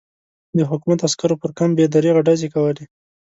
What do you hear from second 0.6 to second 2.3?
حکومت عسکرو پر کمپ بې دریغه